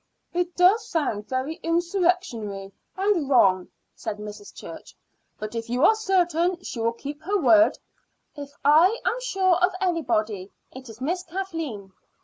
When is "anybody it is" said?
9.79-11.01